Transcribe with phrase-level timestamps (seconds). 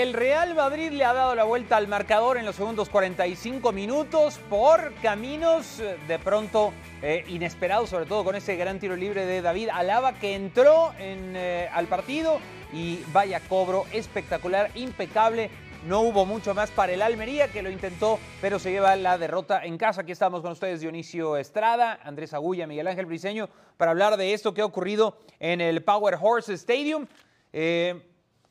[0.00, 4.38] El Real Madrid le ha dado la vuelta al marcador en los segundos 45 minutos
[4.48, 9.42] por caminos eh, de pronto eh, inesperados, sobre todo con ese gran tiro libre de
[9.42, 12.38] David Alaba que entró en, eh, al partido
[12.72, 15.50] y vaya cobro espectacular, impecable.
[15.84, 19.64] No hubo mucho más para el Almería que lo intentó, pero se lleva la derrota
[19.64, 20.02] en casa.
[20.02, 24.54] Aquí estamos con ustedes Dionisio Estrada, Andrés Agulla, Miguel Ángel Briseño, para hablar de esto
[24.54, 27.08] que ha ocurrido en el Power Horse Stadium.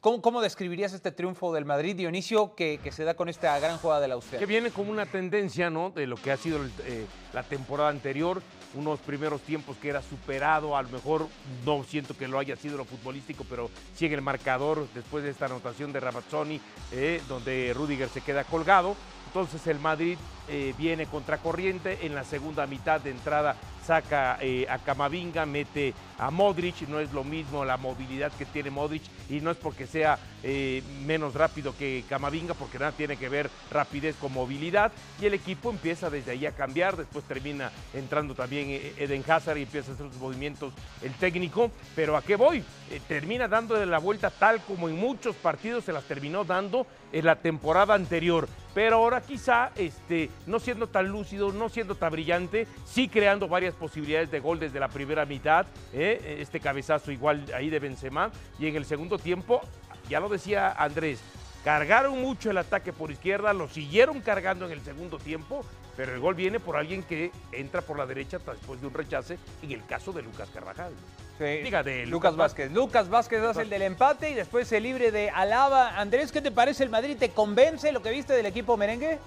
[0.08, 3.77] ¿Cómo, ¿Cómo, describirías este triunfo del Madrid, Dionisio, que, que, se da con esta gran
[3.77, 4.39] jugada de la Austria?
[4.39, 5.89] Que viene como una tendencia, ¿no?
[5.89, 8.41] De lo que ha sido eh, la temporada anterior,
[8.73, 11.27] unos primeros tiempos que era superado, a lo mejor
[11.66, 15.47] no siento que lo haya sido lo futbolístico, pero sigue el marcador después de esta
[15.47, 16.61] anotación de Ramazzoni,
[16.94, 18.95] eh, donde Rudiger se queda colgado.
[19.25, 24.80] Entonces el Madrid eh, viene contracorriente en la segunda mitad de entrada saca eh, a
[24.80, 29.52] Camavinga, mete a Modric, no es lo mismo la movilidad que tiene Modric y no
[29.52, 34.33] es porque sea eh, menos rápido que Camavinga, porque nada tiene que ver rapidez con
[34.33, 39.23] movilidad y el equipo empieza desde ahí a cambiar, después termina entrando también eh, Eden
[39.27, 42.63] Hazard y empieza a hacer sus movimientos el técnico, pero ¿a qué voy?
[42.91, 47.25] Eh, termina dándole la vuelta tal como en muchos partidos se las terminó dando en
[47.25, 52.67] la temporada anterior, pero ahora quizá este, no siendo tan lúcido, no siendo tan brillante,
[52.85, 56.38] sí creando varias posibilidades de gol desde la primera mitad, ¿eh?
[56.39, 59.61] este cabezazo igual ahí de Benzema, y en el segundo tiempo,
[60.10, 61.21] ya lo decía Andrés,
[61.64, 65.66] cargaron mucho el ataque por izquierda, lo siguieron cargando en el segundo tiempo,
[65.98, 69.37] pero el gol viene por alguien que entra por la derecha después de un rechace,
[69.61, 70.93] en el caso de Lucas Carvajal.
[71.37, 71.64] Sí.
[71.64, 72.71] Diga de Lucas, Lucas Vázquez.
[72.71, 75.99] Lucas Vázquez hace el del empate y después se libre de Alaba.
[75.99, 77.17] Andrés, ¿qué te parece el Madrid?
[77.17, 79.20] ¿Te convence lo que viste del equipo merengue?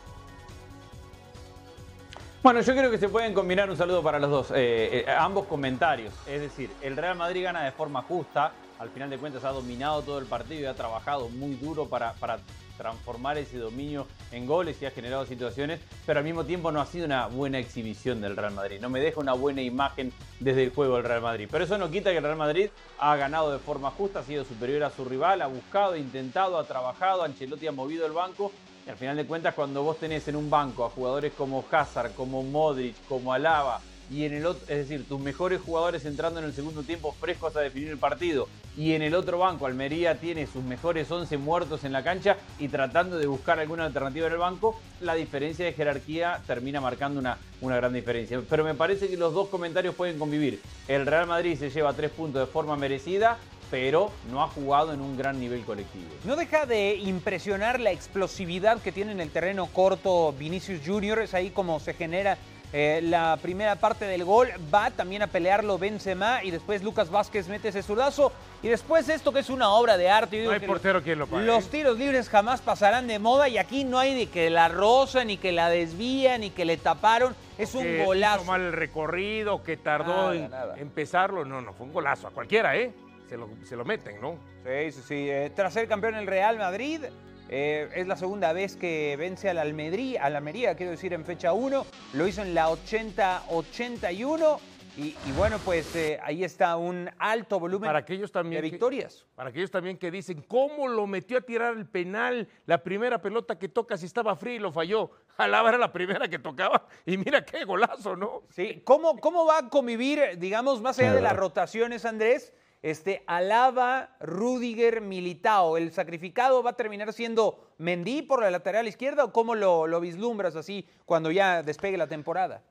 [2.42, 5.46] Bueno, yo creo que se pueden combinar un saludo para los dos, eh, eh, ambos
[5.46, 6.14] comentarios.
[6.26, 10.00] Es decir, el Real Madrid gana de forma justa, al final de cuentas ha dominado
[10.00, 12.38] todo el partido y ha trabajado muy duro para, para
[12.78, 16.86] transformar ese dominio en goles y ha generado situaciones, pero al mismo tiempo no ha
[16.86, 18.78] sido una buena exhibición del Real Madrid.
[18.80, 21.46] No me deja una buena imagen desde el juego del Real Madrid.
[21.50, 24.46] Pero eso no quita que el Real Madrid ha ganado de forma justa, ha sido
[24.46, 28.50] superior a su rival, ha buscado, ha intentado, ha trabajado, Ancelotti ha movido el banco
[28.90, 32.42] al final de cuentas, cuando vos tenés en un banco a jugadores como Hazard, como
[32.42, 33.80] Modric, como Alaba,
[34.10, 37.54] y en el otro, es decir, tus mejores jugadores entrando en el segundo tiempo frescos
[37.54, 41.84] a definir el partido, y en el otro banco Almería tiene sus mejores 11 muertos
[41.84, 45.72] en la cancha y tratando de buscar alguna alternativa en el banco, la diferencia de
[45.72, 48.42] jerarquía termina marcando una, una gran diferencia.
[48.48, 50.60] Pero me parece que los dos comentarios pueden convivir.
[50.88, 53.38] El Real Madrid se lleva tres puntos de forma merecida,
[53.70, 56.06] pero no ha jugado en un gran nivel colectivo.
[56.24, 61.34] No deja de impresionar la explosividad que tiene en el terreno corto Vinicius Junior, es
[61.34, 62.36] ahí como se genera
[62.72, 67.48] eh, la primera parte del gol, va también a pelearlo Benzema y después Lucas Vázquez
[67.48, 68.30] mete ese zurdazo
[68.62, 70.40] y después esto que es una obra de arte.
[70.40, 71.46] Yo no hay portero quien lo pague.
[71.46, 75.24] Los tiros libres jamás pasarán de moda y aquí no hay de que la roza,
[75.24, 77.34] ni que la desvía, ni que le taparon.
[77.58, 78.42] Es un que golazo.
[78.42, 80.78] Hizo mal el recorrido, que tardó Nada, en nada.
[80.78, 81.44] empezarlo.
[81.44, 82.28] No, no, fue un golazo.
[82.28, 82.92] A cualquiera, ¿eh?
[83.30, 84.32] Se lo, se lo meten, ¿no?
[84.64, 85.30] Sí, sí, sí.
[85.30, 87.00] Eh, tras ser campeón el Real Madrid,
[87.48, 91.52] eh, es la segunda vez que vence al Almería, al Almería, quiero decir, en fecha
[91.52, 91.86] 1.
[92.14, 94.58] Lo hizo en la 80-81.
[94.96, 98.72] Y, y bueno, pues eh, ahí está un alto volumen Para aquellos también de que-
[98.72, 99.24] victorias.
[99.36, 102.48] Para aquellos también que dicen, ¿cómo lo metió a tirar el penal?
[102.66, 105.12] La primera pelota que toca si estaba frío y lo falló.
[105.36, 108.42] Alaba era la primera que tocaba y mira qué golazo, ¿no?
[108.50, 112.52] Sí, ¿cómo, ¿Cómo va a convivir, digamos, más allá de las rotaciones, Andrés?
[112.82, 115.76] Este, Alaba, Rudiger, Militao.
[115.76, 120.00] ¿El sacrificado va a terminar siendo Mendy por la lateral izquierda o cómo lo, lo
[120.00, 122.62] vislumbras así cuando ya despegue la temporada?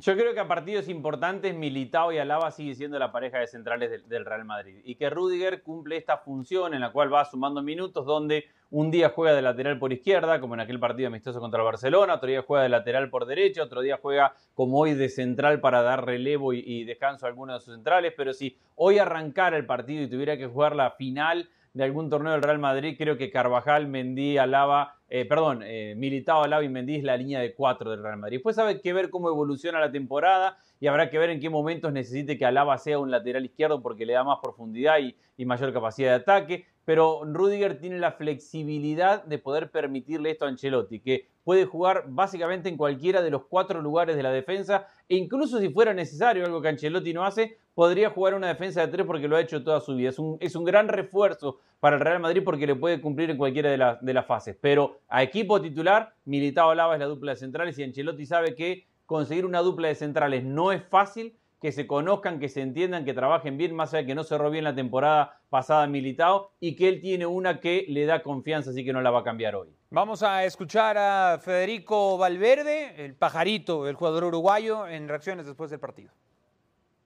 [0.00, 4.08] Yo creo que a partidos importantes Militao y Alaba sigue siendo la pareja de centrales
[4.08, 4.80] del, Real Madrid.
[4.82, 9.10] Y que Rudiger cumple esta función en la cual va sumando minutos donde un día
[9.10, 12.40] juega de lateral por izquierda, como en aquel partido amistoso contra el Barcelona, otro día
[12.40, 16.54] juega de lateral por derecha, otro día juega como hoy de central para dar relevo
[16.54, 20.08] y, y descanso a algunos de sus centrales, pero si hoy arrancara el partido y
[20.08, 24.38] tuviera que jugar la final de algún torneo del Real Madrid, creo que Carvajal, Mendy,
[24.38, 28.16] Alaba, eh, perdón, eh, Militao, Alaba y Mendy es la línea de cuatro del Real
[28.16, 28.38] Madrid.
[28.38, 31.92] Después habrá que ver cómo evoluciona la temporada y habrá que ver en qué momentos
[31.92, 35.72] necesite que Alaba sea un lateral izquierdo porque le da más profundidad y, y mayor
[35.72, 36.66] capacidad de ataque.
[36.90, 42.68] Pero Rudiger tiene la flexibilidad de poder permitirle esto a Ancelotti, que puede jugar básicamente
[42.68, 46.60] en cualquiera de los cuatro lugares de la defensa e incluso si fuera necesario, algo
[46.60, 49.80] que Ancelotti no hace, podría jugar una defensa de tres porque lo ha hecho toda
[49.80, 50.08] su vida.
[50.08, 53.36] Es un, es un gran refuerzo para el Real Madrid porque le puede cumplir en
[53.36, 54.56] cualquiera de, de las fases.
[54.60, 58.88] Pero a equipo titular, Militao Lava es la dupla de centrales y Ancelotti sabe que
[59.06, 63.12] conseguir una dupla de centrales no es fácil, que se conozcan, que se entiendan, que
[63.12, 66.88] trabajen bien, más allá de que no cerró bien la temporada pasada Militao y que
[66.88, 69.68] él tiene una que le da confianza, así que no la va a cambiar hoy.
[69.90, 75.80] Vamos a escuchar a Federico Valverde, el pajarito, el jugador uruguayo, en reacciones después del
[75.80, 76.12] partido.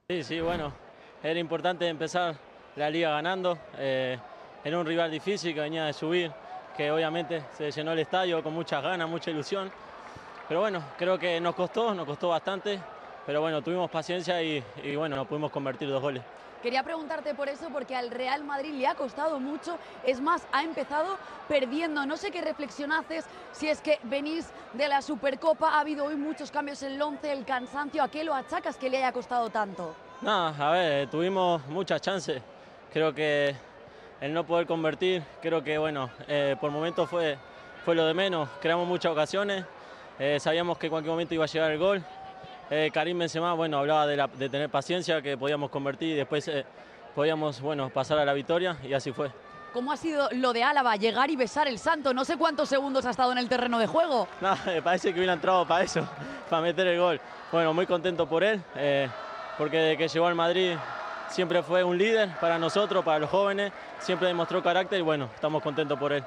[0.07, 0.71] Sí, sí, bueno,
[1.21, 2.35] era importante empezar
[2.75, 3.57] la liga ganando.
[3.77, 4.17] Eh,
[4.63, 6.31] era un rival difícil que venía de subir,
[6.77, 9.69] que obviamente se llenó el estadio con muchas ganas, mucha ilusión.
[10.47, 12.79] Pero bueno, creo que nos costó, nos costó bastante.
[13.25, 16.23] Pero bueno, tuvimos paciencia y, y bueno, nos pudimos convertir dos goles.
[16.61, 19.77] Quería preguntarte por eso, porque al Real Madrid le ha costado mucho.
[20.03, 21.17] Es más, ha empezado
[21.47, 22.05] perdiendo.
[22.07, 25.75] No sé qué reflexión haces si es que venís de la Supercopa.
[25.75, 28.01] Ha habido hoy muchos cambios en el 11, el cansancio.
[28.01, 29.93] ¿A qué lo achacas que le haya costado tanto?
[30.21, 32.41] No, a ver, tuvimos muchas chances.
[32.91, 33.55] Creo que
[34.21, 37.37] el no poder convertir, creo que bueno, eh, por momentos fue,
[37.83, 38.49] fue lo de menos.
[38.59, 39.65] Creamos muchas ocasiones.
[40.17, 42.03] Eh, sabíamos que en cualquier momento iba a llegar el gol.
[42.69, 46.47] Eh, Karim Benzema, bueno, hablaba de, la, de, tener paciencia, que podíamos convertir y después
[46.47, 46.65] eh,
[47.13, 49.31] podíamos, bueno, pasar a la victoria y así fue.
[49.71, 52.13] ¿Cómo ha sido lo de Álava, llegar y besar el santo?
[52.13, 54.27] No sé cuántos segundos ha estado en el terreno de juego.
[54.41, 56.07] No, me parece que hubiera entrado para eso,
[56.49, 57.19] para meter el gol.
[57.51, 59.09] Bueno, muy contento por él, eh,
[59.57, 60.75] porque desde que llegó al Madrid
[61.29, 65.61] siempre fue un líder para nosotros, para los jóvenes, siempre demostró carácter y bueno, estamos
[65.61, 66.23] contentos por él.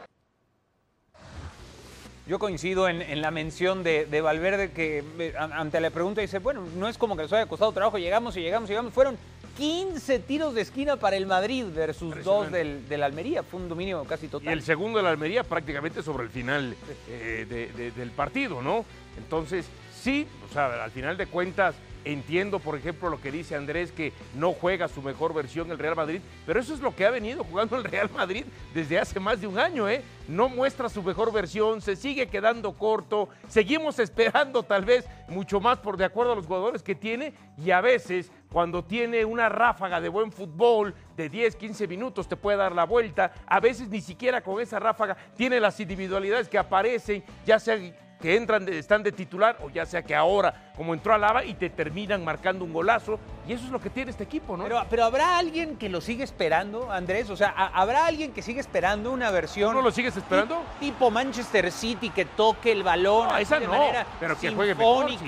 [2.29, 6.41] Yo coincido en, en la mención de, de, Valverde que eh, ante la pregunta dice,
[6.41, 8.93] bueno, no es como que les haya costado trabajo, llegamos y llegamos y llegamos.
[8.93, 9.17] Fueron
[9.57, 13.43] 15 tiros de esquina para el Madrid versus dos del, del, Almería.
[13.43, 14.51] Fue un dominio casi total.
[14.51, 16.77] Y el segundo del Almería prácticamente sobre el final
[17.09, 18.85] eh, de, de, del partido, ¿no?
[19.17, 19.65] Entonces,
[19.99, 24.13] sí, o sea, al final de cuentas, Entiendo, por ejemplo, lo que dice Andrés, que
[24.35, 27.45] no juega su mejor versión el Real Madrid, pero eso es lo que ha venido
[27.45, 30.03] jugando el Real Madrid desde hace más de un año, ¿eh?
[30.27, 35.79] No muestra su mejor versión, se sigue quedando corto, seguimos esperando tal vez mucho más
[35.79, 40.01] por de acuerdo a los jugadores que tiene y a veces cuando tiene una ráfaga
[40.01, 44.01] de buen fútbol de 10, 15 minutos te puede dar la vuelta, a veces ni
[44.01, 47.79] siquiera con esa ráfaga tiene las individualidades que aparecen, ya sea
[48.21, 51.45] que entran, de, están de titular, o ya sea que ahora, como entró a Lava,
[51.45, 53.19] y te terminan marcando un golazo.
[53.47, 54.65] Y eso es lo que tiene este equipo, ¿no?
[54.65, 57.31] Pero, pero ¿habrá alguien que lo sigue esperando, Andrés?
[57.31, 59.73] O sea, ¿habrá alguien que sigue esperando una versión.
[59.73, 60.63] ¿No lo sigues esperando?
[60.81, 63.29] Tipo Manchester City, que toque el balón.
[63.29, 65.09] No, esa de no, manera pero que juegue mejor.
[65.11, 65.19] Sí.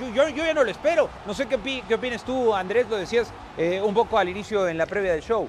[0.00, 1.10] Yo, yo, yo, ya no lo espero.
[1.26, 4.78] No sé qué, qué opinas tú, Andrés, lo decías eh, un poco al inicio en
[4.78, 5.48] la previa del show.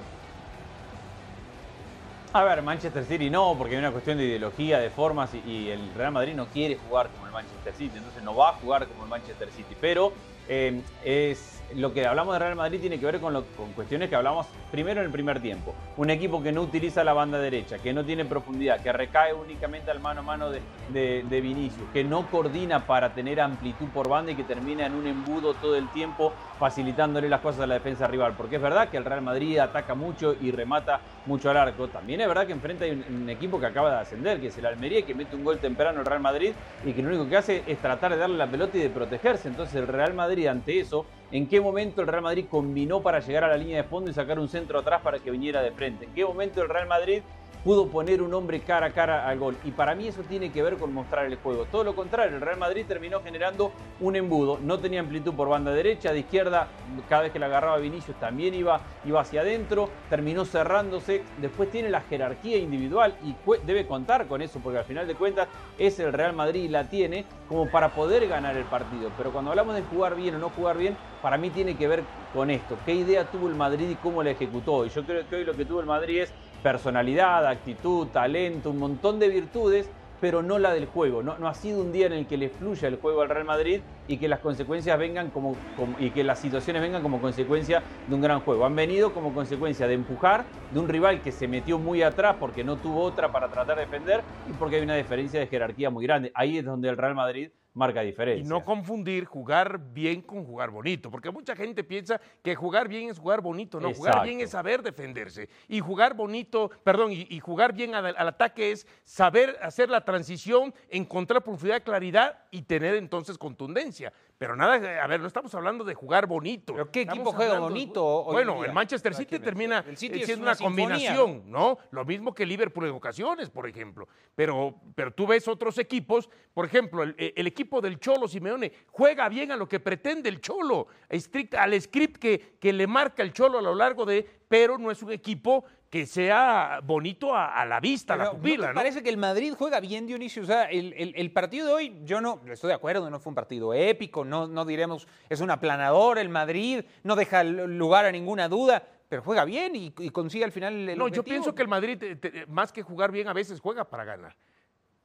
[2.32, 5.92] A ver, Manchester City no, porque hay una cuestión de ideología, de formas, y, el
[5.94, 9.02] Real Madrid no quiere jugar como el Manchester City, entonces no va a jugar como
[9.02, 9.76] el Manchester City.
[9.80, 10.12] Pero
[10.48, 13.44] eh, es lo que hablamos de Real Madrid tiene que ver con,
[13.74, 15.74] cuestiones que hablamos primero en el primer tiempo.
[15.96, 19.90] Un equipo que no utiliza la banda derecha, que no tiene profundidad, que recae únicamente
[19.90, 20.60] al mano a mano de,
[20.92, 25.06] de, Vinicius, que no coordina para tener amplitud por banda y que termina en un
[25.06, 28.34] embudo todo el tiempo facilitándole las cosas a la defensa rival.
[28.36, 31.88] Porque es verdad que el Real Madrid ataca mucho y remata mucho al arco.
[31.88, 34.66] También es verdad que enfrenta un, un equipo que acaba de ascender, que es el
[34.66, 36.52] Almería, que mete un gol temprano el Real Madrid
[36.84, 39.48] y que lo único que hace es tratar de darle la pelota y de protegerse.
[39.48, 43.44] Entonces el Real Madrid ante eso en qué momento el Real Madrid combinó para llegar
[43.44, 46.06] a la línea de fondo y sacar un centro atrás para que viniera de frente.
[46.06, 47.22] En qué momento el Real Madrid
[47.64, 49.56] pudo poner un hombre cara a cara al gol.
[49.64, 51.66] Y para mí eso tiene que ver con mostrar el juego.
[51.66, 54.58] Todo lo contrario, el Real Madrid terminó generando un embudo.
[54.62, 56.68] No tenía amplitud por banda derecha, de izquierda,
[57.08, 61.22] cada vez que la agarraba Vinicius también iba, iba hacia adentro, terminó cerrándose.
[61.38, 63.34] Después tiene la jerarquía individual y
[63.66, 66.88] debe contar con eso, porque al final de cuentas es el Real Madrid y la
[66.88, 69.10] tiene como para poder ganar el partido.
[69.16, 72.02] Pero cuando hablamos de jugar bien o no jugar bien, para mí tiene que ver
[72.32, 72.76] con esto.
[72.86, 74.86] ¿Qué idea tuvo el Madrid y cómo la ejecutó?
[74.86, 78.78] Y yo creo que hoy lo que tuvo el Madrid es personalidad, actitud, talento, un
[78.78, 79.90] montón de virtudes,
[80.20, 81.22] pero no la del juego.
[81.22, 83.82] No, ha sido un día en el que le fluya el juego al Real Madrid
[84.06, 88.14] y que las consecuencias vengan como, como, y que las situaciones vengan como consecuencia de
[88.14, 88.66] un gran juego.
[88.66, 92.64] Han venido como consecuencia de empujar de un rival que se metió muy atrás porque
[92.64, 96.04] no tuvo otra para tratar de defender y porque hay una diferencia de jerarquía muy
[96.04, 96.30] grande.
[96.34, 98.44] Ahí es donde el Real Madrid marca diferencia.
[98.44, 103.10] Y no confundir jugar bien con jugar bonito, porque mucha gente piensa que jugar bien
[103.10, 105.48] es jugar bonito, no, jugar bien es saber defenderse.
[105.68, 111.42] Y jugar bonito, perdón, y, jugar bien al, ataque es saber hacer la transición, encontrar
[111.42, 114.12] profundidad, claridad y tener entonces contundencia.
[114.40, 116.72] Pero nada, a ver, no estamos hablando de jugar bonito.
[116.72, 118.24] ¿Pero qué equipo juega bonito?
[118.24, 121.76] bueno, el Manchester City termina siendo una, combinación, ¿no?
[121.90, 124.08] Lo mismo que Liverpool en ocasiones, por ejemplo.
[124.34, 129.52] Pero, pero tú ves otros equipos, por ejemplo, el, equipo del Cholo Simeone juega bien
[129.52, 133.62] a lo que pretende el Cholo, al script que, que le marca el Cholo a
[133.62, 138.16] lo largo de, pero no es un equipo que sea bonito a, la vista, a
[138.16, 138.68] la pupila.
[138.68, 140.44] ¿no, parece que el Madrid juega bien, Dionisio?
[140.44, 143.74] O sea, el, partido de hoy, yo no estoy de acuerdo, no fue un partido
[143.74, 148.86] épico, no, no diremos es un aplanador el Madrid, no deja lugar a ninguna duda,
[149.08, 152.00] pero juega bien y, consigue al final el No, yo pienso que el Madrid,
[152.46, 154.36] más que jugar bien, a veces juega para ganar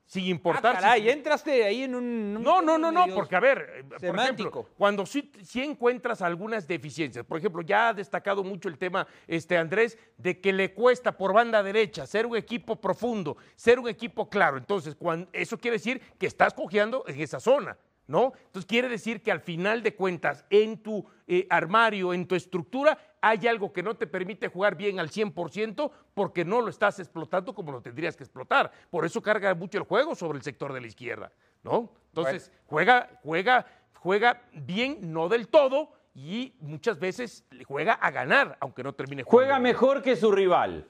[0.06, 0.76] sin importar.
[0.76, 2.34] Ah, caray, entraste ahí en un.
[2.34, 7.26] no, no, no, no, porque a ver, eh, por ejemplo, cuando sí, encuentras algunas deficiencias,
[7.26, 11.34] por ejemplo, ya ha destacado mucho el tema, este Andrés, de que le cuesta por
[11.34, 14.58] banda derecha ser un equipo profundo, ser un equipo claro.
[14.58, 17.78] Entonces, cuando, eso quiere decir que estás cojeando en esa zona.
[18.08, 18.34] ¿No?
[18.46, 22.98] Entonces quiere decir que al final de cuentas, en tu eh, armario, en tu estructura,
[23.22, 27.56] hay algo que no te permite jugar bien al 100% porque no lo estás explotando
[27.56, 28.72] como lo tendrías que explotar.
[28.90, 31.32] Por eso carga mucho el juego sobre el sector de la izquierda,
[31.64, 31.92] ¿no?
[32.08, 33.66] Entonces, juega, juega,
[34.00, 39.48] juega bien, no del todo, y muchas veces juega a ganar, aunque no termine jugando.
[39.48, 40.88] Juega mejor que su rival.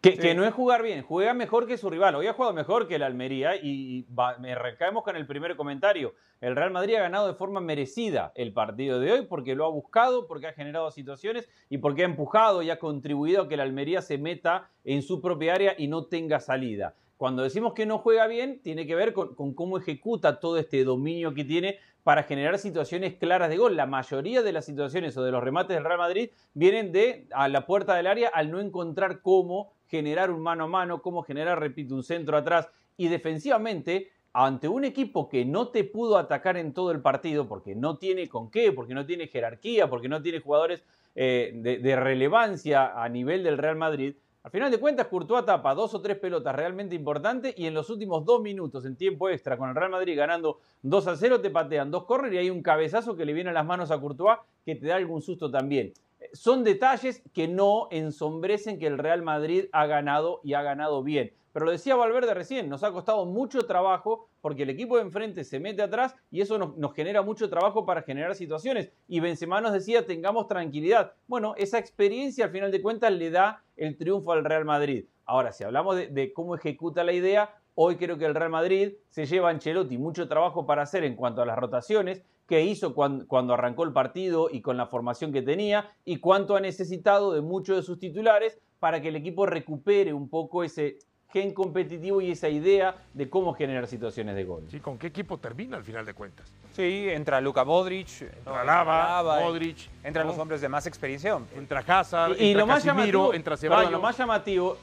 [0.00, 2.14] Que, no es jugar bien, juega mejor que su rival.
[2.14, 4.06] Hoy ha jugado mejor que el Almería y,
[4.38, 6.14] me recaemos con el primer comentario.
[6.40, 9.68] El Real Madrid ha ganado de forma merecida el partido de hoy porque lo ha
[9.68, 13.60] buscado, porque ha generado situaciones y porque ha empujado y ha contribuido a que el
[13.60, 16.94] Almería se meta en su propia área y no tenga salida.
[17.16, 20.84] Cuando decimos que no juega bien, tiene que ver con, con cómo ejecuta todo este
[20.84, 23.76] dominio que tiene para generar situaciones claras de gol.
[23.76, 27.48] La mayoría de las situaciones o de los remates del Real Madrid vienen de a
[27.48, 31.60] la puerta del área al no encontrar cómo generar un mano a mano, cómo generar,
[31.60, 32.68] repito, un centro atrás.
[32.96, 37.74] Y defensivamente, ante un equipo que no te pudo atacar en todo el partido, porque
[37.74, 43.02] no tiene con qué, porque no tiene jerarquía, porque no tiene jugadores eh, de relevancia
[43.02, 46.54] a nivel del Real Madrid, al final de cuentas, Courtois tapa dos o tres pelotas
[46.56, 50.16] realmente importantes y en los últimos dos minutos en tiempo extra, con el Real Madrid
[50.16, 53.50] ganando 2 a 0, te patean dos corners y hay un cabezazo que le viene
[53.50, 55.92] a las manos a Courtois que te da algún susto también.
[56.32, 61.32] Son detalles que no ensombrecen que el Real Madrid ha ganado y ha ganado bien.
[61.52, 65.44] Pero lo decía Valverde recién, nos ha costado mucho trabajo porque el equipo de enfrente
[65.44, 68.90] se mete atrás y eso nos, genera mucho trabajo para generar situaciones.
[69.08, 71.12] Y Benzema nos decía, tengamos tranquilidad.
[71.28, 75.06] Bueno, esa experiencia al final de cuentas le da el triunfo al Real Madrid.
[75.24, 79.26] Ahora, si hablamos de, cómo ejecuta la idea, hoy creo que el Real Madrid se
[79.26, 83.26] lleva a Ancelotti mucho trabajo para hacer en cuanto a las rotaciones, qué hizo cuando,
[83.28, 87.40] cuando, arrancó el partido y con la formación que tenía, y cuánto ha necesitado de
[87.40, 90.98] muchos de sus titulares para que el equipo recupere un poco ese,
[91.32, 94.64] gen competitivo y esa idea de cómo generar situaciones de gol.
[94.70, 96.52] Sí, ¿con qué equipo termina al final de cuentas?
[96.72, 101.38] Sí, entra Luka Modric, entra Lava, Modric, entran los hombres de más experiencia.
[101.56, 103.90] Entra Hazard, y, entra lo más llamativo, entra Ceballos.
[103.90, 104.76] lo más llamativo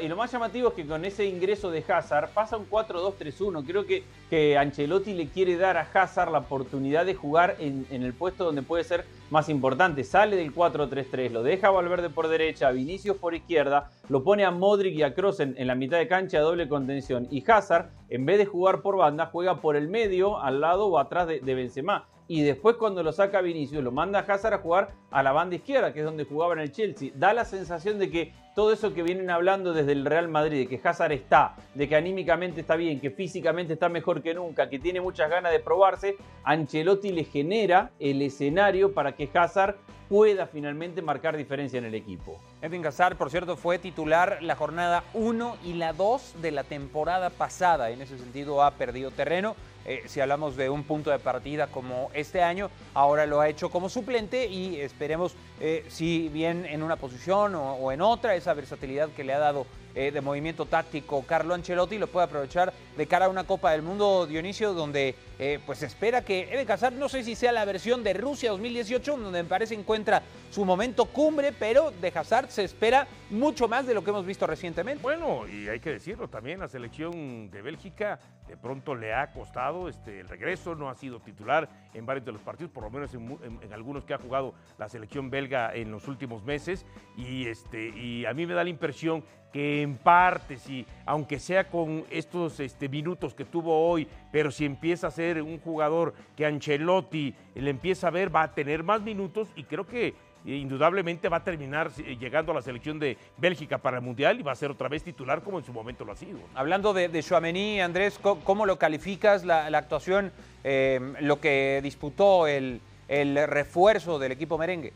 [0.00, 3.66] y lo más llamativo es que con ese ingreso de Hazard pasa un 4-2-3-1.
[3.66, 8.12] Creo que, que, Ancelotti le quiere dar a Hazard la oportunidad de jugar en, el
[8.12, 10.04] puesto donde puede ser más importante.
[10.04, 14.44] Sale del 4-3-3, lo deja a Valverde por derecha, a Vinicius por izquierda, lo pone
[14.44, 17.26] a Modric y a Kroos en, la mitad de cancha de doble contención.
[17.32, 20.98] Y Hazard, en vez de jugar por banda, juega por el medio, al lado o
[20.98, 24.58] atrás de, de Benzema y después cuando lo saca Vinicius, lo manda a Hazard a
[24.58, 27.10] jugar a la banda izquierda, que es donde jugaba en el Chelsea.
[27.14, 30.68] Da la sensación de que todo eso que vienen hablando desde el Real Madrid, de
[30.68, 34.78] que Hazard está, de que anímicamente está bien, que físicamente está mejor que nunca, que
[34.78, 39.76] tiene muchas ganas de probarse, Ancelotti le genera el escenario para que Hazard
[40.08, 42.38] pueda finalmente marcar diferencia en el equipo.
[42.60, 47.30] Edwin Hazard, por cierto, fue titular la jornada 1 y la 2 de la temporada
[47.30, 47.88] pasada.
[47.88, 49.56] En ese sentido ha perdido terreno.
[49.84, 53.70] Eh, si hablamos de un punto de partida como este año, ahora lo ha hecho
[53.70, 59.08] como suplente y esperemos eh, si bien en una posición o, en otra, esa versatilidad
[59.10, 63.26] que le ha dado eh, de movimiento táctico Carlo Ancelotti lo puede aprovechar de cara
[63.26, 67.24] a una Copa del Mundo, Dionisio, donde eh, pues espera que Eden Hazard, no sé
[67.24, 71.90] si sea la versión de Rusia 2018, donde me parece encuentra su momento cumbre, pero
[71.90, 75.02] de Hazard se espera mucho más de lo que hemos visto recientemente.
[75.02, 79.88] Bueno, y hay que decirlo también, la selección de Bélgica de pronto le ha costado
[79.88, 83.14] este, el regreso, no ha sido titular en varios de los partidos, por lo menos
[83.14, 86.84] en, algunos que ha jugado la selección belga en los últimos meses,
[87.16, 91.64] y, este, y a mí me da la impresión que en parte, si, aunque sea
[91.64, 96.46] con estos este, minutos que tuvo hoy, pero si empieza a ser un jugador que
[96.46, 101.36] Ancelotti le empieza a ver, va a tener más minutos y creo que indudablemente va
[101.38, 104.56] a terminar eh, llegando a la selección de Bélgica para el Mundial y va a
[104.56, 106.38] ser otra vez titular como en su momento lo ha sido.
[106.54, 110.32] Hablando de, de Andrés, ¿cómo, lo calificas la, actuación,
[110.64, 114.92] eh, lo que disputó el, el refuerzo del equipo merengue?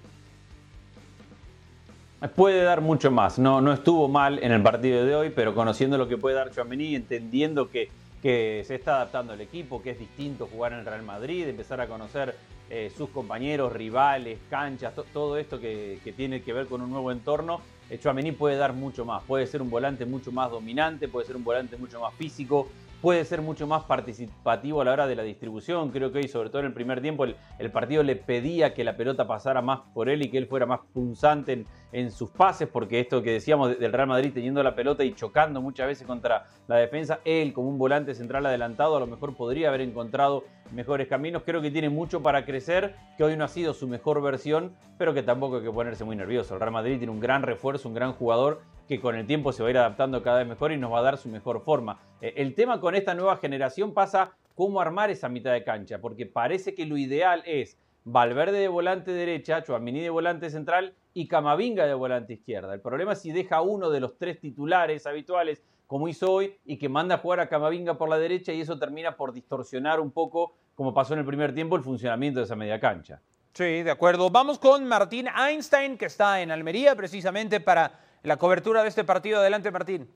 [2.35, 3.38] Puede dar mucho más.
[3.38, 6.50] No, no estuvo mal en el partido de hoy, pero conociendo lo que puede dar
[6.50, 7.90] Chouameni, entendiendo que,
[8.23, 11.80] que se está adaptando al equipo, que es distinto jugar en el Real Madrid, empezar
[11.82, 12.35] a conocer
[12.70, 17.61] eh, sus compañeros, rivales, canchas, todo esto que, tiene que ver con un nuevo entorno,
[17.90, 19.23] eh, Chouameni puede dar mucho más.
[19.25, 22.66] Puede ser un volante mucho más dominante, puede ser un volante mucho más físico,
[23.07, 25.93] puede ser mucho más participativo a la hora de la distribución.
[25.93, 28.97] Creo que hoy, sobre todo en el primer tiempo, el, partido le pedía que la
[28.97, 32.99] pelota pasara más por él y que él fuera más punzante en, sus pases, porque
[32.99, 36.79] esto que decíamos del Real Madrid teniendo la pelota y chocando muchas veces contra la
[36.79, 41.45] defensa, él como un volante central adelantado a lo mejor podría haber encontrado mejores caminos.
[41.47, 45.15] Creo que tiene mucho para crecer, que hoy no ha sido su mejor versión, pero
[45.15, 46.55] que tampoco hay que ponerse muy nervioso.
[46.55, 49.63] El Real Madrid tiene un gran refuerzo, un gran jugador que con el tiempo se
[49.63, 51.99] va a ir adaptando cada vez mejor y nos va a dar su mejor forma.
[52.20, 56.26] Eh, el tema con esta nueva generación pasa cómo armar esa mitad de cancha, porque
[56.26, 61.87] parece que lo ideal es Valverde de volante derecha, Chuamini de volante central y Camavinga
[61.87, 62.73] de volante izquierda.
[62.73, 66.78] El problema es si deja uno de los tres titulares habituales, como hizo hoy, y
[66.78, 70.12] que manda a jugar a Camavinga por la derecha y eso termina por distorsionar un
[70.12, 73.20] poco, como pasó en el primer tiempo, el funcionamiento de esa media cancha.
[73.54, 74.30] Sí, de acuerdo.
[74.30, 79.40] Vamos con Martín Einstein, que está en Almería precisamente para la cobertura de este partido.
[79.40, 80.08] Adelante, Martín.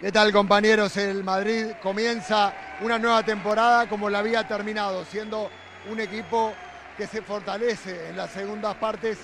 [0.00, 0.96] ¿Qué tal compañeros?
[0.96, 2.52] El Madrid comienza
[2.82, 5.50] una nueva temporada como la había terminado, siendo
[5.90, 6.54] un equipo
[6.96, 9.18] que se fortalece en las segundas partes,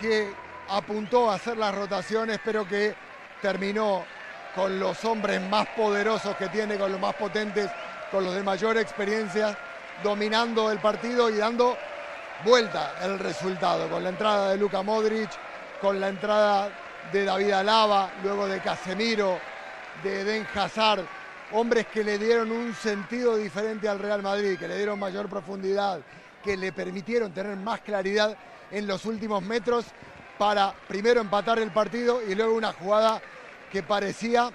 [0.00, 0.32] que
[0.70, 2.94] apuntó a hacer las rotaciones, pero que
[3.42, 4.06] terminó
[4.54, 7.68] con los hombres más poderosos que tiene, con los más potentes,
[8.10, 9.54] con los de mayor experiencia,
[10.02, 11.76] dominando el partido y dando
[12.42, 15.30] vuelta el resultado, con la entrada de Luka Modric,
[15.82, 16.70] con la entrada
[17.12, 19.38] de David Alaba, luego de Casemiro,
[20.02, 21.04] de Eden Hazard,
[21.52, 26.00] hombres que le dieron un sentido diferente al Real Madrid, que le dieron mayor profundidad,
[26.42, 28.34] que le permitieron tener más claridad
[28.70, 29.84] en los últimos metros
[30.38, 33.20] para primero empatar el partido y luego una jugada
[33.70, 34.50] que parecía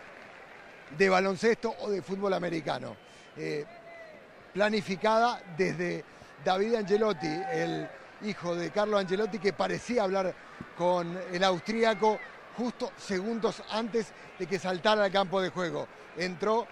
[0.98, 2.96] de baloncesto o de fútbol americano.
[3.38, 3.66] Eh,
[4.52, 6.04] planificada desde
[6.44, 7.88] David Angelotti, el
[8.24, 10.34] hijo de Carlo Angelotti, que parecía hablar
[10.76, 12.18] con el austríaco
[12.58, 15.88] justo segundos antes de que saltara al campo de juego.
[16.18, 16.68] Entró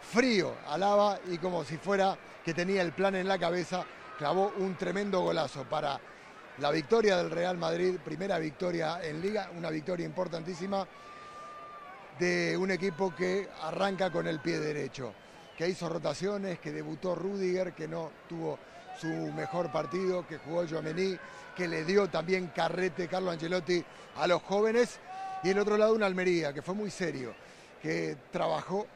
[0.00, 3.84] frío, alaba y como si fuera que tenía el plan en la cabeza,
[4.16, 6.00] clavó un tremendo golazo para
[6.58, 10.86] la victoria del Real Madrid, primera victoria en liga, una victoria importantísima
[12.18, 15.14] de un equipo que arranca con el pie derecho,
[15.56, 18.58] que hizo rotaciones, que debutó Rudiger, que no tuvo
[19.00, 21.16] su mejor partido, que jugó Joamení,
[21.54, 23.84] que le dio también carrete Carlo Angelotti
[24.16, 24.98] a los jóvenes.
[25.42, 27.32] Y el otro lado una Almería, que fue muy serio,
[27.80, 28.86] que trabajó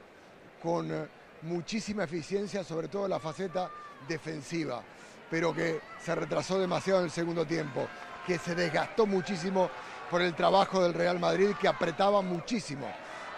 [0.63, 1.07] con eh,
[1.43, 3.71] muchísima eficiencia, sobre todo la faceta
[4.09, 4.83] defensiva,
[5.31, 7.87] pero que se retrasó demasiado en el segundo tiempo,
[8.27, 9.71] que se desgastó muchísimo
[10.11, 12.87] por el trabajo del Real Madrid, que apretaba muchísimo,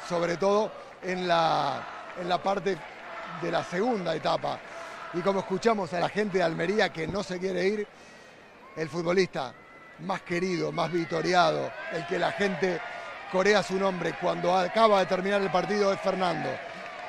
[0.09, 1.87] sobre todo en la,
[2.21, 2.79] en la parte
[3.43, 4.59] de la segunda etapa,
[5.13, 7.87] y como escuchamos a la gente de Almería que no se quiere ir,
[8.77, 9.55] el futbolista
[10.01, 12.81] más querido, más victoriado, el que la gente
[13.35, 16.49] corea su nombre cuando acaba de terminar el partido es Fernando.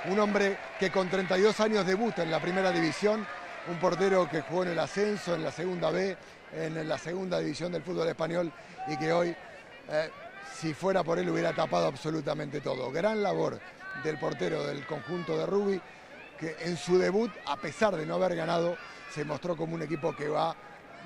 [0.05, 3.23] Un hombre que con 32 años debuta en la primera división,
[3.69, 6.17] un portero que jugó en el ascenso, en la segunda B,
[6.51, 8.51] en la segunda división del fútbol español
[8.87, 9.35] y que hoy,
[9.91, 10.09] eh,
[10.51, 12.91] si fuera por él, hubiera tapado absolutamente todo.
[12.91, 13.59] Gran labor
[14.03, 15.79] del portero del conjunto de Rugby
[16.39, 18.77] que en su debut, a pesar de no haber ganado,
[19.13, 20.55] se mostró como un equipo que va a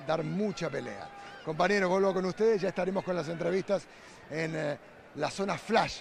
[0.07, 1.09] dar mucha pelea.
[1.43, 3.83] Compañeros, vuelvo con ustedes, ya estaremos con las entrevistas
[4.31, 4.77] en eh,
[5.15, 5.99] la zona flash,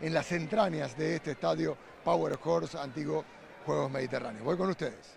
[0.00, 3.24] en las entrañas de este estadio Power Horse, antiguo
[3.64, 4.44] Juegos Mediterráneos.
[4.44, 5.16] Voy con ustedes.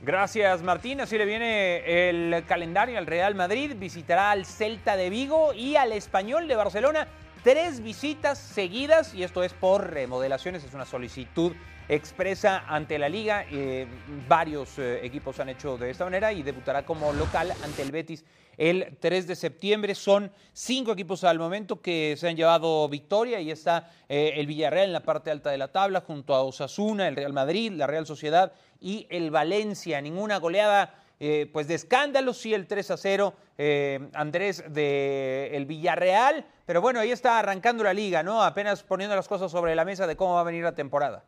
[0.00, 5.52] Gracias Martín, así le viene el calendario al Real Madrid, visitará al Celta de Vigo
[5.52, 7.08] y al Español de Barcelona
[7.42, 11.52] tres visitas seguidas y esto es por remodelaciones, es una solicitud
[11.88, 13.44] expresa ante la liga.
[13.50, 13.86] Eh,
[14.28, 18.24] varios eh, equipos han hecho de esta manera y debutará como local ante el Betis
[18.58, 19.94] el 3 de septiembre.
[19.94, 24.86] Son cinco equipos al momento que se han llevado victoria y está eh, el Villarreal
[24.86, 28.04] en la parte alta de la tabla junto a Osasuna, el Real Madrid, la Real
[28.04, 30.00] Sociedad y el Valencia.
[30.02, 35.66] Ninguna goleada eh, pues de escándalo, sí, el 3 a 0, eh, Andrés de el
[35.66, 38.42] Villarreal, pero bueno, ahí está arrancando la liga, ¿no?
[38.42, 41.24] Apenas poniendo las cosas sobre la mesa de cómo va a venir la temporada.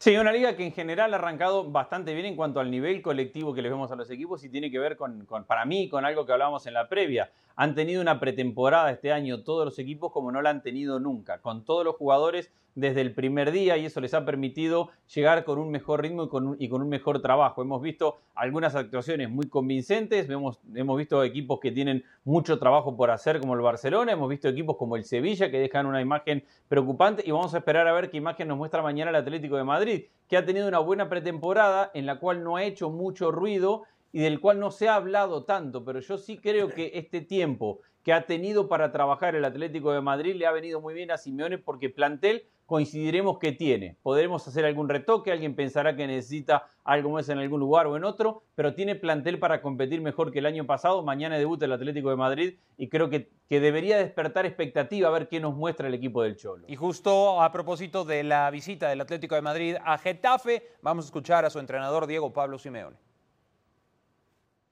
[0.00, 3.52] Sí, una liga que en general ha arrancado bastante bien en cuanto al nivel colectivo
[3.52, 6.04] que le vemos a los equipos y tiene que ver con, con, para mí, con
[6.04, 7.32] algo que hablábamos en la previa.
[7.60, 11.40] Han tenido una pretemporada este año todos los equipos como no la han tenido nunca,
[11.40, 15.58] con todos los jugadores desde el primer día y eso les ha permitido llegar con
[15.58, 17.60] un mejor ritmo y con un, y con un mejor trabajo.
[17.60, 23.10] Hemos visto algunas actuaciones muy convincentes, hemos, hemos visto equipos que tienen mucho trabajo por
[23.10, 27.24] hacer como el Barcelona, hemos visto equipos como el Sevilla que dejan una imagen preocupante
[27.26, 30.04] y vamos a esperar a ver qué imagen nos muestra mañana el Atlético de Madrid,
[30.28, 34.20] que ha tenido una buena pretemporada en la cual no ha hecho mucho ruido y
[34.20, 38.12] del cual no se ha hablado tanto, pero yo sí creo que este tiempo que
[38.12, 41.58] ha tenido para trabajar el Atlético de Madrid le ha venido muy bien a Simeone
[41.58, 43.96] porque plantel coincidiremos que tiene.
[44.02, 48.04] Podremos hacer algún retoque, alguien pensará que necesita algo más en algún lugar o en
[48.04, 51.02] otro, pero tiene plantel para competir mejor que el año pasado.
[51.02, 55.28] Mañana debuta el Atlético de Madrid y creo que, que debería despertar expectativa a ver
[55.28, 56.66] qué nos muestra el equipo del Cholo.
[56.68, 61.08] Y justo a propósito de la visita del Atlético de Madrid a Getafe, vamos a
[61.08, 63.07] escuchar a su entrenador Diego Pablo Simeone.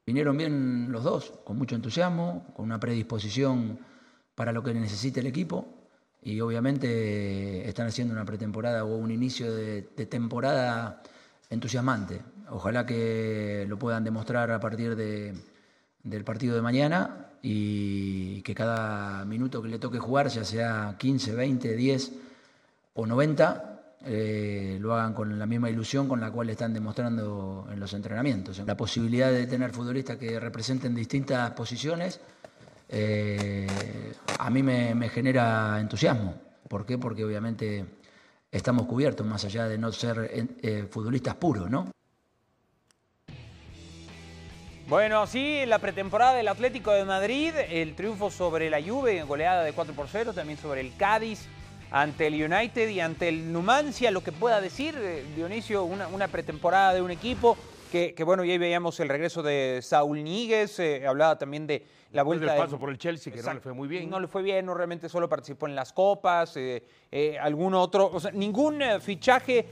[0.07, 3.81] Vinieron bien los dos, con mucho entusiasmo, con una predisposición
[4.37, 5.67] para lo que necesite el equipo
[6.23, 11.03] y obviamente están haciendo una pretemporada o un inicio de, de, temporada
[11.51, 12.23] entusiasmante.
[12.51, 15.35] Ojalá que lo puedan demostrar a partir de,
[16.05, 21.35] del partido de mañana y que cada minuto que le toque jugar, ya sea 15,
[21.35, 22.13] 20, 10
[22.95, 27.81] o 90, eh, lo hagan con la misma ilusión con la cual están demostrando en
[27.81, 28.59] los entrenamientos.
[28.67, 32.21] La posibilidad de tener futbolistas que representen distintas posiciones
[32.89, 33.67] eh,
[34.39, 36.35] a mí me, genera entusiasmo.
[36.69, 36.99] ¿Por qué?
[36.99, 37.85] Porque obviamente
[38.51, 41.91] estamos cubiertos, más allá de no ser eh, futbolistas puros, ¿no?
[44.89, 49.65] Bueno, así en la pretemporada del Atlético de Madrid, el triunfo sobre la Juve, goleada
[49.65, 51.49] de 4 por 0, también sobre el Cádiz,
[51.91, 56.29] ante el United y ante el Numancia, lo que pueda decir, eh, Dionisio, una, una
[56.29, 57.57] pretemporada de un equipo
[57.91, 62.23] que, que, bueno, ya veíamos el regreso de Saúl Níguez, eh, hablaba también de la
[62.23, 64.11] vuelta del paso de, por el Chelsea, que exacto, no le fue muy bien.
[64.11, 68.11] No le fue bien, no realmente solo participó en las copas, eh, eh, algún otro,
[68.13, 69.67] o sea, ningún fichaje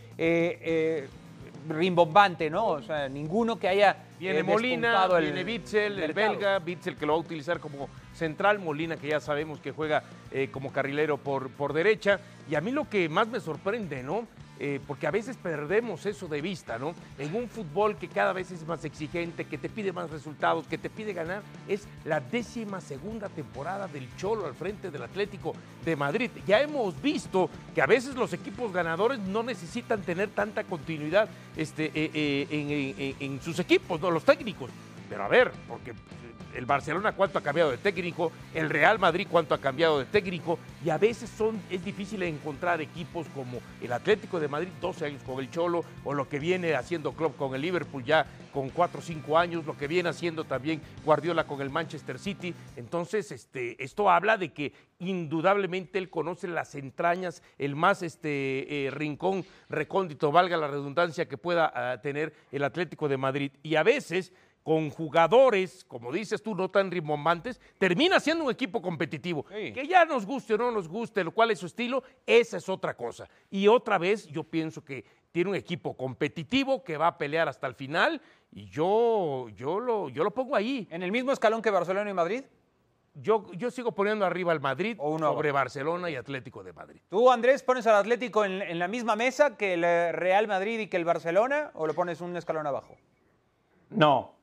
[1.69, 2.67] rimbombante, ¿no?
[2.67, 7.15] O sea, ninguno que haya Viene Molina, el viene Bitzel, el belga, Bitzel que lo
[7.15, 11.51] va a utilizar como central, Molina que ya sabemos que juega eh, como carrilero por,
[11.51, 12.21] por derecha.
[12.51, 14.27] Y a mí lo que más me sorprende, ¿no?
[14.61, 16.95] Eh, porque a veces perdemos eso de vista, ¿no?
[17.19, 20.79] En un fútbol que cada vez es más exigente, que te pide más resultados, que
[20.79, 25.97] te pide ganar, es la décima segunda temporada del Cholo al frente del Atlético de
[25.97, 26.31] Madrid.
[26.47, 31.91] Ya hemos visto que a veces los equipos ganadores no necesitan tener tanta continuidad este,
[31.93, 34.09] eh, en, en, en sus equipos, ¿no?
[34.13, 34.71] Los técnicos.
[35.09, 35.95] Pero a ver, porque
[36.55, 40.59] el Barcelona cuánto ha cambiado de técnico, el Real Madrid cuánto ha cambiado de técnico,
[40.85, 45.23] y a veces son, es difícil encontrar equipos como el Atlético de Madrid, 12 años
[45.23, 49.01] con el Cholo, o lo que viene haciendo Klopp con el Liverpool ya con 4
[49.01, 52.55] o 5 años, lo que viene haciendo también Guardiola con el Manchester City.
[52.77, 58.91] Entonces, este, esto habla de que indudablemente él conoce las entrañas, el más este, eh,
[58.91, 63.53] rincón recóndito, valga la redundancia, que pueda uh, tener el Atlético de Madrid.
[63.63, 64.33] Y a veces
[64.65, 69.45] con jugadores, como dices tú, no tan rimbombantes, termina siendo un equipo competitivo.
[69.51, 69.73] Sí.
[69.75, 72.69] Que ya nos guste o no nos guste, lo cual es su estilo, esa es
[72.71, 73.29] otra cosa.
[73.51, 77.67] Y otra vez, yo pienso que tiene un equipo competitivo que va a pelear hasta
[77.67, 78.23] el final
[78.53, 80.89] y yo, yo, lo, yo lo pongo ahí.
[80.91, 82.45] ¿En el mismo escalón que Barcelona y Madrid?
[83.17, 87.01] Yo, yo, sigo poniendo arriba al Madrid sobre Barcelona y Atlético de Madrid.
[87.11, 90.81] ¿Tú, Andrés, pones al Atlético en, en, la misma mesa que el eh, Real Madrid
[90.81, 92.97] y que el Barcelona o lo pones un escalón abajo?
[93.91, 94.35] No,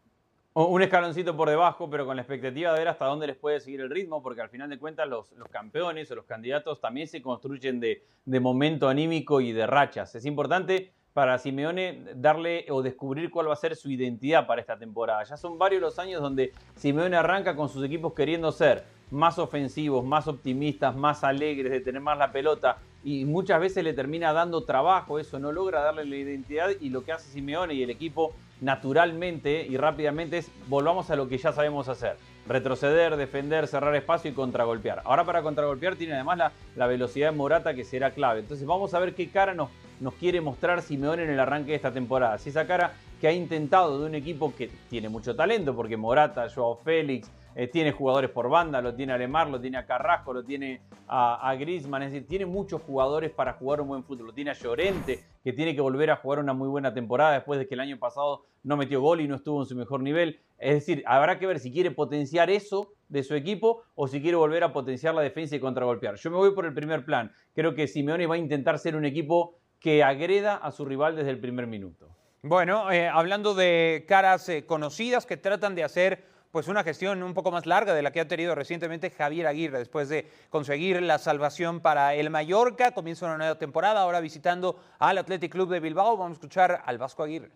[0.54, 3.82] un escaloncito por debajo, pero con la expectativa de ver hasta dónde les puede seguir
[3.82, 7.80] el ritmo, porque al final de cuentas los, campeones o los candidatos también se construyen
[7.80, 8.04] de,
[8.40, 10.14] momento anímico y de rachas.
[10.16, 14.78] Es importante para Simeone darle o descubrir cuál va a ser su identidad para esta
[14.78, 15.24] temporada.
[15.24, 20.06] Ya son varios los años donde Simeone arranca con sus equipos queriendo ser más ofensivos,
[20.06, 24.64] más optimistas, más alegres, de tener más la pelota, y muchas veces le termina dando
[24.64, 28.34] trabajo, eso no logra darle la identidad y lo que hace Simeone y el equipo
[28.62, 32.16] naturalmente y rápidamente es volvamos a lo que ya sabemos hacer.
[32.48, 35.02] Retroceder, defender, cerrar espacio y contragolpear.
[35.04, 38.40] Ahora para contragolpear tiene además la, la velocidad de Morata que será clave.
[38.40, 39.70] Entonces vamos a ver qué cara nos,
[40.00, 42.38] nos quiere mostrar Simeone en el arranque de esta temporada.
[42.38, 46.48] Si esa cara que ha intentado de un equipo que tiene mucho talento, porque Morata,
[46.50, 50.34] Joao Félix, eh, tiene jugadores por banda, lo tiene a Lemar, lo tiene a Carrasco,
[50.34, 54.28] lo tiene a, a Griezmann, es decir, tiene muchos jugadores para jugar un buen fútbol,
[54.28, 57.60] lo tiene a Llorente, que tiene que volver a jugar una muy buena temporada después
[57.60, 60.40] de que el año pasado no metió gol y no estuvo en su mejor nivel.
[60.58, 64.38] Es decir, habrá que ver si quiere potenciar eso de su equipo o si quiere
[64.38, 66.16] volver a potenciar la defensa y contragolpear.
[66.16, 67.32] Yo me voy por el primer plan.
[67.54, 71.32] Creo que Simeone va a intentar ser un equipo que agreda a su rival desde
[71.32, 72.08] el primer minuto.
[72.44, 77.34] Bueno, eh, hablando de caras eh, conocidas que tratan de hacer pues una gestión un
[77.34, 81.18] poco más larga de la que ha tenido recientemente Javier Aguirre después de conseguir la
[81.18, 82.92] salvación para el Mallorca.
[82.92, 86.18] Comienza una nueva temporada ahora visitando al Athletic Club de Bilbao.
[86.18, 87.52] Vamos a escuchar al Vasco Aguirre.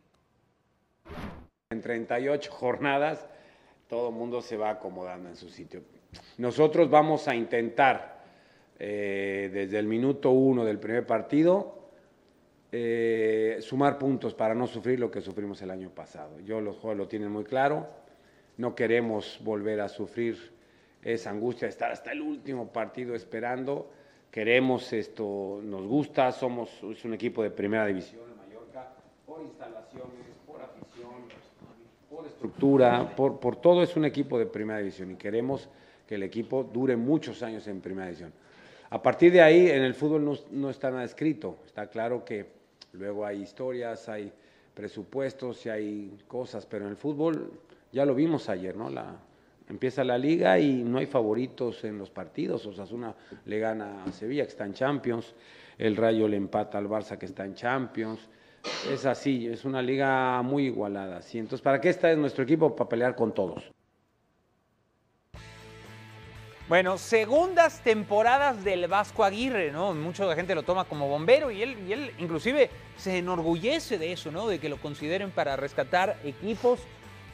[1.69, 3.27] En 38 jornadas
[3.89, 5.81] todo el mundo se va acomodando en su sitio.
[6.37, 8.23] Nosotros vamos a intentar
[8.79, 11.89] eh, desde el minuto uno del primer partido
[12.71, 16.39] eh, sumar puntos para no sufrir lo que sufrimos el año pasado.
[16.39, 17.87] Yo los jugadores lo tienen muy claro,
[18.57, 20.53] no queremos volver a sufrir
[21.01, 23.91] esa angustia de estar hasta el último partido esperando.
[24.31, 28.89] Queremos esto, nos gusta, somos es un equipo de primera división en Mallorca,
[29.25, 30.09] por instalaciones,
[30.45, 31.13] por afición,
[32.09, 35.69] por estructura, por, por todo es un equipo de primera división y queremos
[36.07, 38.33] que el equipo dure muchos años en primera división.
[38.89, 41.57] A partir de ahí, en el fútbol no, no está nada escrito.
[41.65, 42.45] Está claro que
[42.93, 44.31] luego hay historias, hay
[44.73, 47.51] presupuestos y hay cosas, pero en el fútbol
[47.95, 48.89] ya lo vimos ayer, ¿no?
[48.89, 49.15] La,
[49.69, 52.65] empieza la liga y no hay favoritos en los partidos.
[52.65, 55.33] Osasuna le gana a Sevilla, que está en Champions.
[55.77, 58.19] El Rayo le empata al Barça, que está en Champions.
[58.91, 61.21] Es así, es una liga muy igualada.
[61.21, 61.39] ¿sí?
[61.39, 62.75] Entonces, ¿para qué está nuestro equipo?
[62.75, 63.63] Para pelear con todos.
[66.67, 69.93] Bueno, segundas temporadas del Vasco Aguirre, ¿no?
[69.93, 74.31] Mucha gente lo toma como bombero y él, y él inclusive se enorgullece de eso,
[74.31, 74.47] ¿no?
[74.49, 76.81] De que lo consideren para rescatar equipos.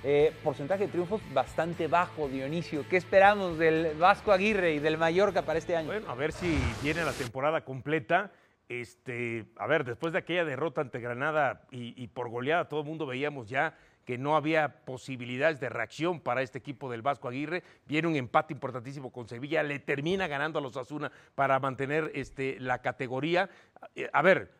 [0.03, 2.83] Eh, porcentaje de triunfos bastante bajo, Dionisio.
[2.89, 5.87] ¿Qué esperamos del Vasco Aguirre y del Mallorca para este año?
[5.87, 8.31] Bueno, a ver si viene la temporada completa.
[8.67, 12.87] Este, a ver, después de aquella derrota ante Granada y, y por goleada, todo el
[12.87, 17.63] mundo veíamos ya que no había posibilidades de reacción para este equipo del Vasco Aguirre.
[17.85, 22.59] Viene un empate importantísimo con Sevilla, le termina ganando a los Asuna para mantener este,
[22.59, 23.51] la categoría.
[23.93, 24.51] Eh, A ver,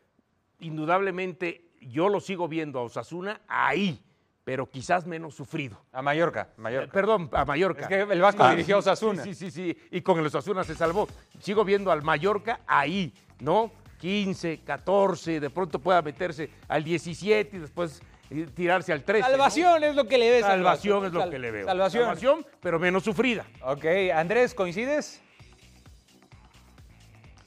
[0.60, 4.00] indudablemente yo lo sigo viendo a Osasuna ahí,
[4.44, 5.80] pero quizás menos sufrido.
[5.92, 6.86] A Mallorca, Mallorca.
[6.88, 7.82] Eh, Perdón, a Mallorca.
[7.84, 9.24] Es que el Vasco dirigió a Osasuna.
[9.24, 11.08] Sí, sí, sí, sí, y con el Osasuna se salvó.
[11.40, 13.72] Sigo viendo al Mallorca ahí, ¿no?
[14.00, 18.02] 15, 14, de pronto pueda meterse al 17 y después
[18.32, 19.22] eh, tirarse al 13.
[19.22, 19.30] ¿no?
[19.30, 20.44] Salvación es lo que le ves.
[20.44, 21.66] al Salvación es lo Sal- que le veo.
[21.68, 22.46] Salvación.
[22.62, 23.46] pero menos sufrida.
[23.64, 25.22] Ok, Andrés, ¿coincides?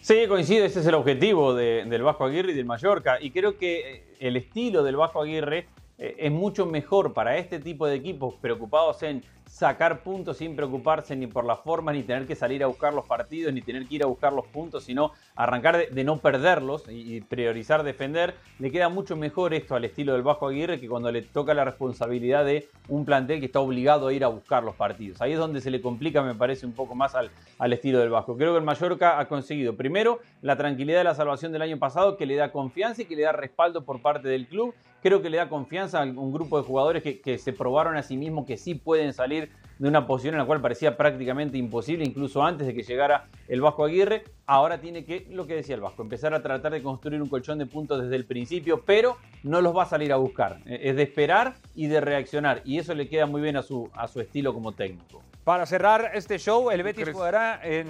[0.01, 3.19] Sí, coincido, ese es el objetivo de- del Vasco Aguirre y del Mallorca.
[3.21, 5.67] Y creo que eh, el estilo del Vasco Aguirre
[5.99, 9.23] es mucho mejor para este tipo de equipos preocupados en
[9.55, 13.07] sacar puntos sin preocuparse ni por las formas, ni tener que salir a buscar los
[13.07, 17.21] partidos, ni tener que ir a buscar los puntos, sino arrancar de, no perderlos y,
[17.21, 18.35] priorizar defender.
[18.59, 21.65] Le queda mucho mejor esto al estilo del Vasco Aguirre que cuando le toca la
[21.65, 25.23] responsabilidad de un plantel que está obligado a ir a buscar los partidos.
[25.23, 28.11] Ahí es donde se le complica, me parece, un poco más al, al estilo del
[28.11, 28.37] Vasco.
[28.37, 32.17] Creo que el Mallorca ha conseguido, primero, la tranquilidad de la salvación del año pasado,
[32.17, 34.75] que le da confianza y que le da respaldo por parte del club.
[35.01, 38.03] Creo que le da confianza a un grupo de jugadores que, que se probaron a
[38.03, 39.44] sí mismos que sí pueden salir
[39.79, 43.61] de una posición en la cual parecía prácticamente imposible, incluso antes de que llegara el
[43.61, 44.23] Vasco Aguirre.
[44.47, 47.59] Ahora tiene que, lo que decía el Vasco, empezar a tratar de construir un colchón
[47.59, 50.59] de puntos desde el principio, pero no los va a salir a buscar.
[50.67, 52.61] Eh, Es de esperar y de reaccionar.
[52.65, 55.23] Y eso le queda muy bien a su, a su estilo como técnico.
[55.45, 57.15] Para cerrar este show, el Betis crees?
[57.17, 57.87] jugará en...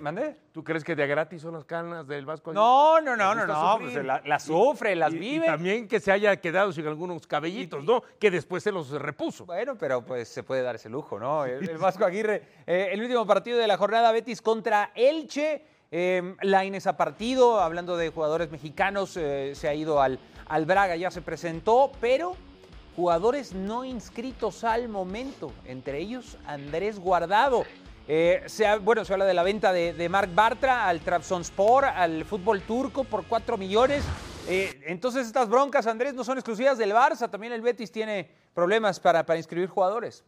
[0.00, 0.36] ¿Mandé?
[0.52, 2.62] ¿Tú crees que de gratis son las canas del Vasco Aguirre?
[2.62, 3.78] No, no, no, ¿Le no, no.
[3.80, 5.46] pues la- las sufre, las Y- y vive.
[5.46, 8.02] también que se haya quedado sin algunos cabellitos, ¿no?
[8.20, 9.46] Que después se los repuso.
[9.46, 11.44] Bueno, pero pues se puede dar ese lujo, ¿no?
[11.44, 15.62] El, el Vasco Aguirre, eh, el último partido de la jornada Betis contra Elche.
[15.92, 20.18] Eh, Lainez ha partido, hablando de jugadores mexicanos, eh, se ha ido al,
[20.48, 22.34] al Braga, ya se presentó, pero
[22.96, 27.62] jugadores no inscritos al momento, entre ellos Andrés Guardado.
[28.08, 31.84] Eh, se ha- bueno, se habla de la venta de, de Marc Bartra al Trabzonspor,
[31.84, 34.02] al fútbol turco por 4 millones.
[34.48, 38.98] Eh, entonces estas broncas, Andrés, no son exclusivas del Barça, también el Betis tiene problemas
[38.98, 40.24] para, para inscribir jugadores.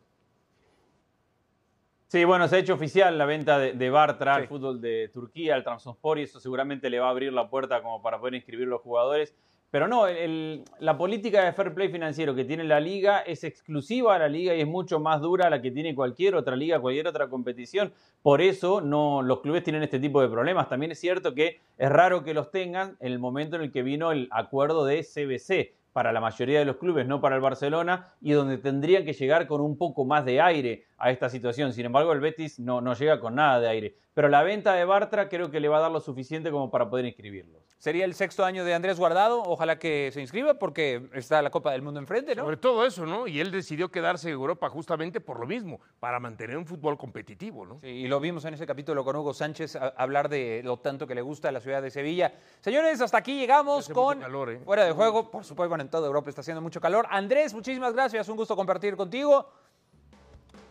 [2.08, 4.48] Sí, bueno, se ha hecho oficial la venta de, de Bartra al Sí.
[4.48, 8.02] fútbol de Turquía, al Trabzonspor, y eso seguramente le va a abrir la puerta como
[8.02, 9.34] para poder inscribir los jugadores.
[9.72, 13.42] Pero no, el- el- la política de fair play financiero que tiene la liga es
[13.42, 16.54] exclusiva a la liga y es mucho más dura a la que tiene cualquier otra
[16.54, 17.92] liga, cualquier otra competición.
[18.22, 20.68] Por eso no, los clubes tienen este tipo de problemas.
[20.68, 23.82] También es cierto que es raro que los tengan en el momento en el que
[23.82, 28.08] vino el acuerdo de CBC para la mayoría de los clubes, no para el Barcelona,
[28.20, 31.72] y donde tendrían que llegar con un poco más de aire a esta situación.
[31.72, 33.96] Sin embargo, el Betis no, no llega con nada de aire.
[34.14, 36.88] Pero la venta de Bartra creo que le va a dar lo suficiente como para
[36.88, 37.59] poder inscribirlo.
[37.78, 39.42] Sería el sexto año de Andrés Guardado.
[39.42, 42.44] Ojalá que se inscriba porque está la Copa del Mundo enfrente, ¿no?
[42.44, 43.26] Sobre todo eso, ¿no?
[43.26, 47.66] Y él decidió quedarse en Europa justamente por lo mismo, para mantener un fútbol competitivo,
[47.66, 47.80] ¿no?
[47.83, 51.07] Sí, y lo vimos en ese capítulo con Hugo Sánchez a- hablar de lo tanto
[51.07, 52.33] que le gusta a la ciudad de Sevilla.
[52.61, 54.61] Señores, hasta aquí llegamos Hace con mucho calor, ¿eh?
[54.64, 55.30] fuera de juego.
[55.30, 57.07] Por supuesto, bueno, en toda Europa está haciendo mucho calor.
[57.11, 58.26] Andrés, muchísimas gracias.
[58.28, 59.50] Un gusto compartir contigo.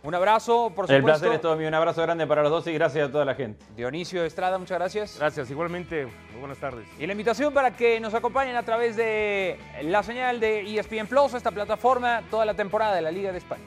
[0.04, 0.96] Un abrazo, por supuesto.
[0.96, 1.70] El placer es todo mío.
[1.70, 3.66] Un abrazo grande para los dos y gracias a toda la gente.
[3.74, 5.18] Dionisio Estrada, muchas gracias.
[5.18, 6.86] Gracias, igualmente, muy buenas tardes.
[7.00, 11.34] Y la invitación para que nos acompañen a través de la señal de ESPN Plus,
[11.36, 13.63] esta plataforma, toda la temporada de la Liga de España.